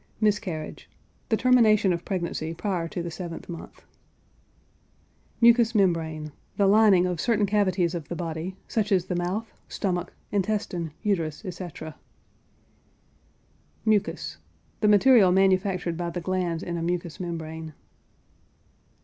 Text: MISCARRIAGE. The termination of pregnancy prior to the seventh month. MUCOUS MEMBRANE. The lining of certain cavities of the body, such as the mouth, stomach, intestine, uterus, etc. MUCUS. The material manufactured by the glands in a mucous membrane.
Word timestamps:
MISCARRIAGE. 0.19 0.89
The 1.29 1.37
termination 1.37 1.93
of 1.93 2.03
pregnancy 2.05 2.55
prior 2.55 2.87
to 2.87 3.03
the 3.03 3.11
seventh 3.11 3.47
month. 3.47 3.83
MUCOUS 5.41 5.75
MEMBRANE. 5.75 6.31
The 6.57 6.65
lining 6.65 7.05
of 7.05 7.21
certain 7.21 7.45
cavities 7.45 7.93
of 7.93 8.07
the 8.07 8.15
body, 8.15 8.55
such 8.67 8.91
as 8.91 9.05
the 9.05 9.15
mouth, 9.15 9.53
stomach, 9.69 10.11
intestine, 10.31 10.89
uterus, 11.03 11.45
etc. 11.45 11.97
MUCUS. 13.85 14.37
The 14.79 14.87
material 14.87 15.31
manufactured 15.31 15.97
by 15.97 16.09
the 16.09 16.19
glands 16.19 16.63
in 16.63 16.77
a 16.77 16.81
mucous 16.81 17.19
membrane. 17.19 17.73